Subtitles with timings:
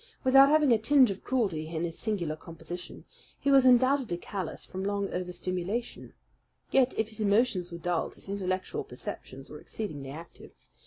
[0.23, 3.05] Without having a tinge of cruelty in his singular composition,
[3.39, 6.15] he was undoubtedly callous from long overstimulation.
[6.71, 10.53] Yet, if his emotions were dulled, his intellectual perceptions were exceedingly active.